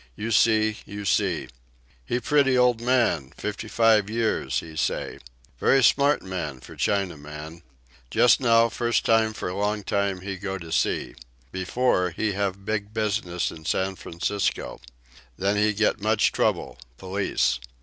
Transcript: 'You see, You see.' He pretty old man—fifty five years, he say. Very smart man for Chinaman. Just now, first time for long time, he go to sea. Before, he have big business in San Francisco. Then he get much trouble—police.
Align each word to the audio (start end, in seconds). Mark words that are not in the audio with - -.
'You 0.15 0.31
see, 0.31 0.77
You 0.83 1.05
see.' 1.05 1.47
He 2.03 2.19
pretty 2.19 2.57
old 2.57 2.81
man—fifty 2.81 3.67
five 3.67 4.09
years, 4.09 4.59
he 4.59 4.75
say. 4.75 5.19
Very 5.59 5.83
smart 5.83 6.23
man 6.23 6.59
for 6.59 6.75
Chinaman. 6.75 7.61
Just 8.09 8.39
now, 8.39 8.67
first 8.67 9.05
time 9.05 9.31
for 9.31 9.53
long 9.53 9.83
time, 9.83 10.21
he 10.21 10.37
go 10.37 10.57
to 10.57 10.71
sea. 10.71 11.13
Before, 11.51 12.09
he 12.09 12.31
have 12.31 12.65
big 12.65 12.95
business 12.95 13.51
in 13.51 13.63
San 13.65 13.95
Francisco. 13.95 14.81
Then 15.37 15.55
he 15.55 15.71
get 15.71 16.01
much 16.01 16.31
trouble—police. 16.31 17.59